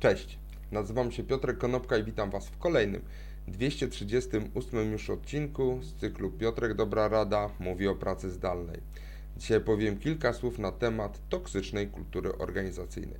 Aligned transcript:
Cześć, 0.00 0.38
nazywam 0.72 1.12
się 1.12 1.22
Piotrek 1.24 1.58
Konopka 1.58 1.96
i 1.96 2.04
witam 2.04 2.30
Was 2.30 2.48
w 2.48 2.58
kolejnym 2.58 3.02
238 3.48 4.92
już 4.92 5.10
odcinku 5.10 5.78
z 5.82 5.94
cyklu 5.94 6.30
Piotrek 6.30 6.74
Dobra 6.74 7.08
Rada 7.08 7.50
mówi 7.58 7.88
o 7.88 7.94
pracy 7.94 8.30
zdalnej. 8.30 8.80
Dzisiaj 9.36 9.60
powiem 9.60 9.98
kilka 9.98 10.32
słów 10.32 10.58
na 10.58 10.72
temat 10.72 11.20
toksycznej 11.28 11.88
kultury 11.88 12.38
organizacyjnej. 12.38 13.18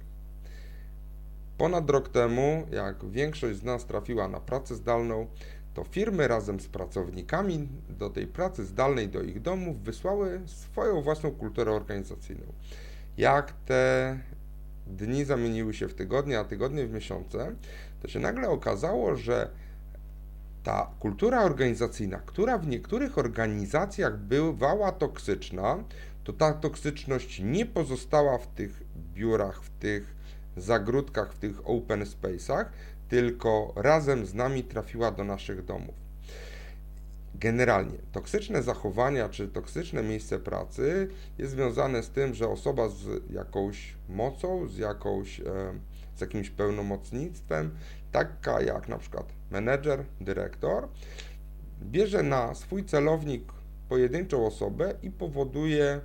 Ponad 1.58 1.90
rok 1.90 2.08
temu, 2.08 2.66
jak 2.72 3.10
większość 3.10 3.58
z 3.58 3.62
nas 3.62 3.86
trafiła 3.86 4.28
na 4.28 4.40
pracę 4.40 4.74
zdalną, 4.74 5.26
to 5.74 5.84
firmy 5.84 6.28
razem 6.28 6.60
z 6.60 6.68
pracownikami 6.68 7.68
do 7.88 8.10
tej 8.10 8.26
pracy 8.26 8.64
zdalnej 8.64 9.08
do 9.08 9.22
ich 9.22 9.42
domów 9.42 9.82
wysłały 9.82 10.40
swoją 10.46 11.02
własną 11.02 11.30
kulturę 11.30 11.72
organizacyjną. 11.72 12.46
Jak 13.16 13.52
te 13.52 14.18
dni 14.96 15.24
zamieniły 15.24 15.74
się 15.74 15.88
w 15.88 15.94
tygodnie, 15.94 16.38
a 16.38 16.44
tygodnie 16.44 16.86
w 16.86 16.92
miesiące, 16.92 17.54
to 18.02 18.08
się 18.08 18.20
nagle 18.20 18.48
okazało, 18.48 19.16
że 19.16 19.50
ta 20.62 20.90
kultura 21.00 21.42
organizacyjna, 21.42 22.18
która 22.26 22.58
w 22.58 22.66
niektórych 22.66 23.18
organizacjach 23.18 24.18
bywała 24.18 24.92
toksyczna, 24.92 25.84
to 26.24 26.32
ta 26.32 26.52
toksyczność 26.52 27.40
nie 27.44 27.66
pozostała 27.66 28.38
w 28.38 28.46
tych 28.46 28.82
biurach, 29.14 29.62
w 29.62 29.70
tych 29.70 30.14
zagródkach, 30.56 31.32
w 31.32 31.38
tych 31.38 31.68
open 31.68 32.04
space'ach, 32.04 32.64
tylko 33.08 33.72
razem 33.76 34.26
z 34.26 34.34
nami 34.34 34.64
trafiła 34.64 35.10
do 35.10 35.24
naszych 35.24 35.64
domów. 35.64 36.09
Generalnie 37.40 37.98
toksyczne 38.12 38.62
zachowania 38.62 39.28
czy 39.28 39.48
toksyczne 39.48 40.02
miejsce 40.02 40.38
pracy 40.38 41.08
jest 41.38 41.52
związane 41.52 42.02
z 42.02 42.10
tym, 42.10 42.34
że 42.34 42.48
osoba 42.48 42.88
z 42.88 43.30
jakąś 43.30 43.94
mocą, 44.08 44.68
z, 44.68 44.78
jakąś, 44.78 45.40
e, 45.40 45.44
z 46.16 46.20
jakimś 46.20 46.50
pełnomocnictwem, 46.50 47.70
taka 48.12 48.60
jak 48.60 48.88
na 48.88 48.98
przykład 48.98 49.32
menedżer, 49.50 50.04
dyrektor, 50.20 50.88
bierze 51.82 52.22
na 52.22 52.54
swój 52.54 52.84
celownik 52.84 53.52
pojedynczą 53.88 54.46
osobę 54.46 54.94
i 55.02 55.10
powoduje 55.10 56.00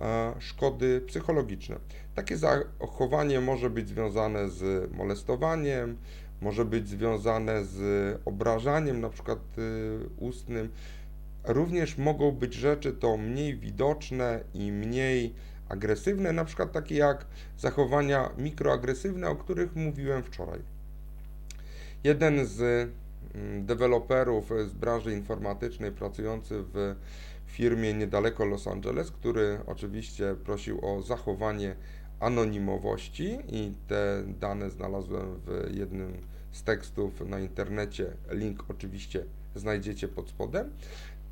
e, 0.00 0.34
szkody 0.38 1.00
psychologiczne. 1.00 1.76
Takie 2.14 2.36
zachowanie 2.36 3.40
może 3.40 3.70
być 3.70 3.88
związane 3.88 4.48
z 4.48 4.92
molestowaniem, 4.92 5.96
może 6.40 6.64
być 6.64 6.88
związane 6.88 7.64
z 7.64 8.20
obrażaniem, 8.24 9.00
na 9.00 9.08
przykład 9.08 9.38
y, 9.58 9.98
ustnym. 10.16 10.68
Również 11.44 11.98
mogą 11.98 12.32
być 12.32 12.54
rzeczy 12.54 12.92
to 12.92 13.16
mniej 13.16 13.56
widoczne 13.56 14.40
i 14.54 14.72
mniej 14.72 15.34
agresywne, 15.68 16.32
na 16.32 16.44
przykład 16.44 16.72
takie 16.72 16.94
jak 16.94 17.26
zachowania 17.58 18.30
mikroagresywne, 18.38 19.28
o 19.28 19.36
których 19.36 19.76
mówiłem 19.76 20.22
wczoraj. 20.22 20.60
Jeden 22.04 22.46
z 22.46 22.60
mm, 23.34 23.66
deweloperów 23.66 24.50
z 24.68 24.72
branży 24.72 25.12
informatycznej 25.12 25.92
pracujący 25.92 26.64
w 26.72 26.94
firmie 27.46 27.94
niedaleko 27.94 28.44
Los 28.44 28.66
Angeles, 28.66 29.10
który 29.10 29.58
oczywiście 29.66 30.34
prosił 30.44 30.78
o 30.86 31.02
zachowanie 31.02 31.76
anonimowości 32.24 33.38
i 33.48 33.72
te 33.88 34.22
dane 34.40 34.70
znalazłem 34.70 35.40
w 35.46 35.74
jednym 35.74 36.12
z 36.52 36.62
tekstów 36.62 37.20
na 37.28 37.40
internecie, 37.40 38.12
link 38.30 38.64
oczywiście 38.68 39.24
znajdziecie 39.54 40.08
pod 40.08 40.28
spodem, 40.28 40.70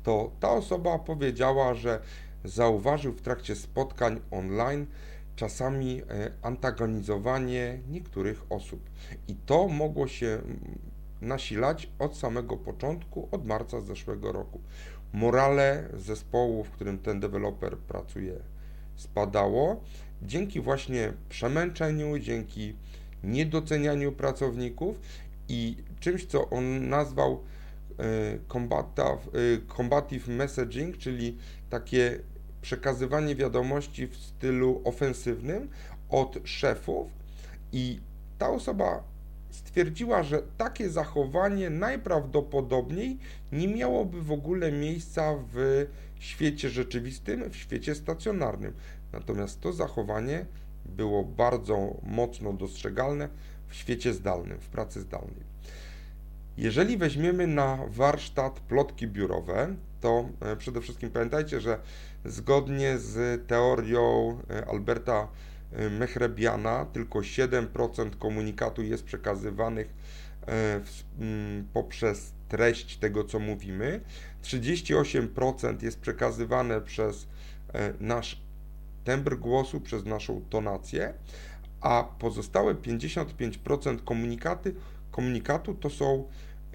to 0.03 0.31
ta 0.39 0.51
osoba 0.51 0.99
powiedziała, 0.99 1.73
że 1.73 1.99
zauważył 2.43 3.13
w 3.13 3.21
trakcie 3.21 3.55
spotkań 3.55 4.19
online 4.31 4.85
czasami 5.35 6.01
e, 6.01 6.31
antagonizowanie 6.41 7.79
niektórych 7.89 8.43
osób. 8.49 8.89
I 9.27 9.35
to 9.35 9.67
mogło 9.67 10.07
się 10.07 10.41
nasilać 11.21 11.89
od 11.99 12.17
samego 12.17 12.57
początku, 12.57 13.27
od 13.31 13.45
marca 13.45 13.81
zeszłego 13.81 14.31
roku. 14.31 14.61
Morale 15.13 15.89
zespołu, 15.97 16.63
w 16.63 16.71
którym 16.71 16.99
ten 16.99 17.19
deweloper 17.19 17.77
pracuje, 17.77 18.33
spadało 18.95 19.81
dzięki 20.25 20.61
właśnie 20.61 21.13
przemęczeniu, 21.29 22.19
dzięki 22.19 22.73
niedocenianiu 23.23 24.11
pracowników 24.11 24.99
i 25.49 25.75
czymś, 25.99 26.25
co 26.25 26.49
on 26.49 26.89
nazwał 26.89 27.43
e, 27.99 28.03
combative, 28.47 29.29
combative 29.77 30.27
messaging, 30.27 30.97
czyli 30.97 31.37
takie 31.69 32.19
przekazywanie 32.61 33.35
wiadomości 33.35 34.07
w 34.07 34.15
stylu 34.15 34.81
ofensywnym 34.83 35.69
od 36.09 36.37
szefów. 36.43 37.07
I 37.71 37.99
ta 38.37 38.49
osoba 38.49 39.03
stwierdziła, 39.55 40.23
że 40.23 40.41
takie 40.57 40.89
zachowanie 40.89 41.69
najprawdopodobniej 41.69 43.17
nie 43.51 43.67
miałoby 43.67 44.21
w 44.21 44.31
ogóle 44.31 44.71
miejsca 44.71 45.35
w 45.53 45.85
świecie 46.19 46.69
rzeczywistym, 46.69 47.49
w 47.49 47.55
świecie 47.55 47.95
stacjonarnym. 47.95 48.73
Natomiast 49.13 49.61
to 49.61 49.73
zachowanie 49.73 50.45
było 50.85 51.23
bardzo 51.23 51.97
mocno 52.03 52.53
dostrzegalne 52.53 53.29
w 53.67 53.75
świecie 53.75 54.13
zdalnym, 54.13 54.59
w 54.59 54.67
pracy 54.67 55.01
zdalnej. 55.01 55.53
Jeżeli 56.57 56.97
weźmiemy 56.97 57.47
na 57.47 57.79
warsztat 57.87 58.59
plotki 58.59 59.07
biurowe, 59.07 59.75
to 60.01 60.29
e, 60.41 60.55
przede 60.55 60.81
wszystkim 60.81 61.09
pamiętajcie, 61.09 61.61
że 61.61 61.79
zgodnie 62.25 62.97
z 62.97 63.47
teorią 63.47 64.37
e, 64.49 64.65
Alberta 64.65 65.27
Mehrebiana 65.99 66.85
tylko 66.85 67.19
7% 67.19 68.17
komunikatu 68.17 68.83
jest 68.83 69.03
przekazywanych 69.03 69.93
poprzez 71.73 72.33
treść 72.49 72.97
tego, 72.97 73.23
co 73.23 73.39
mówimy, 73.39 74.01
38% 74.43 75.83
jest 75.83 75.99
przekazywane 75.99 76.81
przez 76.81 77.27
nasz 77.99 78.41
tembr 79.03 79.37
głosu, 79.37 79.81
przez 79.81 80.05
naszą 80.05 80.41
tonację, 80.49 81.13
a 81.81 82.03
pozostałe 82.19 82.75
55% 82.75 84.03
komunikaty, 84.03 84.75
komunikatu 85.11 85.75
to 85.75 85.89
są 85.89 86.23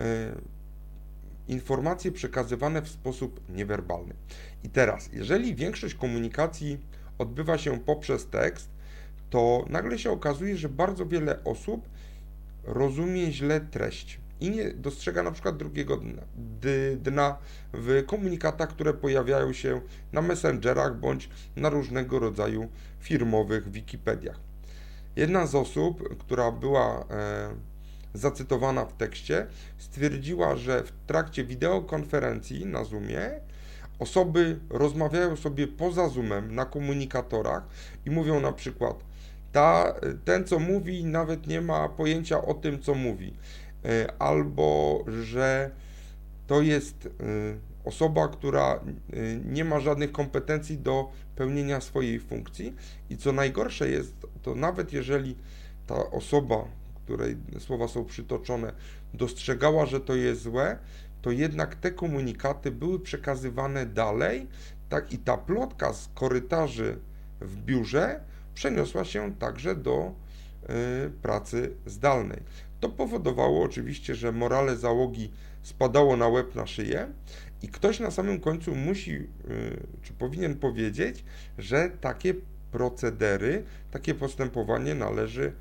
y, 0.01 0.03
informacje 1.49 2.13
przekazywane 2.13 2.83
w 2.83 2.89
sposób 2.89 3.41
niewerbalny. 3.49 4.15
I 4.65 4.69
teraz, 4.69 5.11
jeżeli 5.13 5.55
większość 5.55 5.95
komunikacji 5.95 6.79
odbywa 7.19 7.59
się 7.59 7.79
poprzez 7.79 8.27
tekst, 8.27 8.71
to 9.31 9.65
nagle 9.69 9.99
się 9.99 10.11
okazuje, 10.11 10.57
że 10.57 10.69
bardzo 10.69 11.07
wiele 11.07 11.45
osób 11.45 11.89
rozumie 12.65 13.33
źle 13.33 13.61
treść 13.61 14.21
i 14.41 14.51
nie 14.51 14.71
dostrzega 14.71 15.23
na 15.23 15.31
przykład 15.31 15.57
drugiego 15.57 15.97
dna, 15.97 16.23
dna 16.97 17.37
w 17.73 18.05
komunikatach, 18.07 18.69
które 18.69 18.95
pojawiają 18.95 19.53
się 19.53 19.81
na 20.13 20.23
messengerach 20.23 20.97
bądź 20.97 21.29
na 21.57 21.71
różnego 21.71 22.19
rodzaju 22.19 22.69
firmowych 23.01 23.71
Wikipediach. 23.71 24.41
Jedna 25.17 25.47
z 25.47 25.55
osób, 25.55 26.19
która 26.19 26.53
była 26.53 27.05
e, 27.11 27.55
zacytowana 28.15 28.85
w 28.85 28.93
tekście, 28.93 29.47
stwierdziła, 29.79 30.57
że 30.57 30.83
w 30.83 30.93
trakcie 31.07 31.45
wideokonferencji 31.45 32.67
na 32.67 32.85
Zoomie 32.85 33.41
osoby 33.99 34.59
rozmawiają 34.71 35.37
sobie 35.37 35.67
poza 35.67 36.09
Zoomem 36.09 36.55
na 36.55 36.65
komunikatorach 36.65 37.69
i 38.07 38.11
mówią 38.11 38.41
na 38.41 38.53
przykład, 38.53 39.05
ta, 39.53 39.95
ten 40.25 40.45
co 40.45 40.59
mówi 40.59 41.05
nawet 41.05 41.47
nie 41.47 41.61
ma 41.61 41.89
pojęcia 41.89 42.43
o 42.43 42.55
tym, 42.55 42.83
co 42.83 42.95
mówi. 42.95 43.35
E, 43.85 44.13
albo 44.19 45.05
że 45.23 45.71
to 46.47 46.63
jest 46.63 47.07
e, 47.07 47.11
osoba, 47.85 48.29
która 48.29 48.75
e, 48.75 48.81
nie 49.45 49.65
ma 49.65 49.81
żadnych 49.81 50.13
kompetencji 50.13 50.79
do 50.79 51.11
pełnienia 51.37 51.81
swojej 51.81 52.21
funkcji. 52.21 52.75
I 53.11 53.17
co 53.17 53.33
najgorsze 53.33 53.91
jest, 53.91 54.15
to 54.43 54.55
nawet 54.55 54.93
jeżeli 54.93 55.37
ta 55.87 56.11
osoba, 56.11 56.65
której 57.05 57.37
słowa 57.59 57.89
są 57.89 58.05
przytoczone, 58.05 58.73
dostrzegała, 59.15 59.87
że 59.87 60.01
to 60.01 60.15
jest 60.15 60.43
złe, 60.43 60.79
to 61.23 61.31
jednak 61.31 61.75
te 61.75 61.91
komunikaty 61.91 62.71
były 62.71 63.01
przekazywane 63.01 63.87
dalej, 63.87 64.47
tak 64.89 65.13
i 65.13 65.19
ta 65.19 65.37
plotka 65.37 65.93
z 65.93 66.11
korytarzy 66.15 66.99
w 67.41 67.57
biurze 67.57 68.21
przeniosła 68.55 69.05
się 69.05 69.35
także 69.35 69.77
do 69.77 70.13
y, 70.63 71.11
pracy 71.11 71.73
zdalnej. 71.87 72.41
To 72.81 72.89
powodowało 72.89 73.65
oczywiście, 73.65 74.15
że 74.15 74.33
morale 74.33 74.77
załogi 74.77 75.31
spadało 75.63 76.17
na 76.17 76.29
łeb 76.29 76.55
na 76.55 76.67
szyję 76.67 77.09
i 77.63 77.69
ktoś 77.69 78.01
na 78.01 78.11
samym 78.11 78.41
końcu 78.41 78.75
musi, 78.75 79.13
y, 79.13 79.27
czy 80.03 80.13
powinien 80.13 80.57
powiedzieć, 80.57 81.25
że 81.59 81.91
takie 82.01 82.35
procedery, 82.71 83.65
takie 83.91 84.15
postępowanie 84.15 84.95
należy 84.95 85.53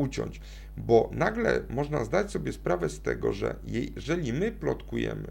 uciąć. 0.00 0.40
Bo 0.76 1.10
nagle 1.12 1.62
można 1.70 2.04
zdać 2.04 2.30
sobie 2.30 2.52
sprawę 2.52 2.88
z 2.88 3.00
tego, 3.00 3.32
że 3.32 3.56
jeżeli 3.96 4.32
my 4.32 4.52
plotkujemy 4.52 5.30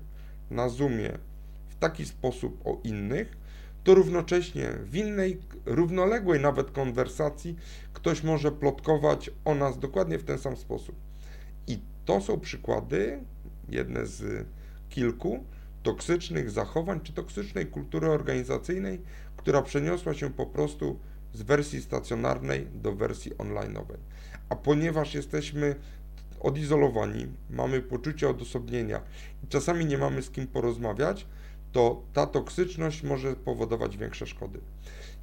na 0.51 0.69
Zoomie 0.69 1.17
w 1.69 1.75
taki 1.75 2.05
sposób 2.05 2.61
o 2.65 2.79
innych, 2.83 3.37
to 3.83 3.95
równocześnie 3.95 4.69
w 4.83 4.95
innej, 4.95 5.37
równoległej 5.65 6.39
nawet 6.39 6.71
konwersacji 6.71 7.55
ktoś 7.93 8.23
może 8.23 8.51
plotkować 8.51 9.31
o 9.45 9.55
nas 9.55 9.79
dokładnie 9.79 10.17
w 10.17 10.23
ten 10.23 10.37
sam 10.37 10.57
sposób. 10.57 10.95
I 11.67 11.79
to 12.05 12.21
są 12.21 12.39
przykłady, 12.39 13.19
jedne 13.69 14.05
z 14.05 14.47
kilku, 14.89 15.43
toksycznych 15.83 16.51
zachowań 16.51 16.99
czy 17.03 17.13
toksycznej 17.13 17.65
kultury 17.65 18.09
organizacyjnej, 18.09 19.01
która 19.37 19.61
przeniosła 19.61 20.13
się 20.13 20.29
po 20.33 20.45
prostu 20.45 20.99
z 21.33 21.41
wersji 21.41 21.81
stacjonarnej 21.81 22.67
do 22.73 22.95
wersji 22.95 23.37
onlineowej. 23.37 23.97
A 24.49 24.55
ponieważ 24.55 25.13
jesteśmy 25.13 25.75
odizolowani, 26.39 27.27
mamy 27.49 27.81
poczucie 27.81 28.29
odosobnienia 28.29 29.01
i 29.43 29.47
czasami 29.47 29.85
nie 29.85 29.97
mamy 29.97 30.21
z 30.21 30.29
kim 30.29 30.47
porozmawiać, 30.47 31.25
to 31.71 32.01
ta 32.13 32.27
toksyczność 32.27 33.03
może 33.03 33.35
powodować 33.35 33.97
większe 33.97 34.27
szkody. 34.27 34.59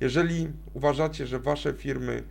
Jeżeli 0.00 0.49
uważacie, 0.75 1.26
że 1.26 1.38
wasze 1.38 1.73
firmy 1.73 2.23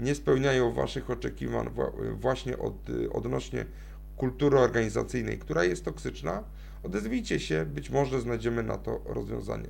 nie 0.00 0.14
spełniają 0.14 0.72
waszych 0.72 1.10
oczekiwań 1.10 1.70
właśnie 2.12 2.58
od, 2.58 2.74
odnośnie 3.12 3.66
kultury 4.16 4.58
organizacyjnej, 4.58 5.38
która 5.38 5.64
jest 5.64 5.84
toksyczna, 5.84 6.42
odezwijcie 6.82 7.40
się, 7.40 7.66
być 7.66 7.90
może 7.90 8.20
znajdziemy 8.20 8.62
na 8.62 8.78
to 8.78 9.00
rozwiązanie. 9.04 9.68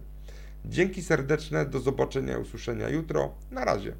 Dzięki 0.64 1.02
serdeczne, 1.02 1.66
do 1.66 1.80
zobaczenia 1.80 2.38
i 2.38 2.40
usłyszenia 2.40 2.88
jutro. 2.88 3.34
Na 3.50 3.64
razie. 3.64 3.96